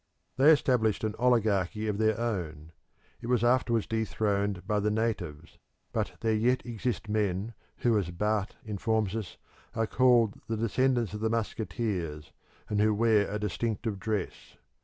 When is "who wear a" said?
12.81-13.37